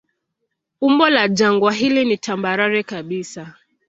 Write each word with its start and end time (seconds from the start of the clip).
Umbo 0.81 1.09
la 1.09 1.27
jangwa 1.29 1.73
hili 1.73 2.05
ni 2.05 2.17
tambarare 2.17 2.83
kabisa. 2.83 3.55